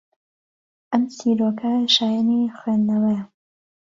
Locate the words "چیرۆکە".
1.15-1.73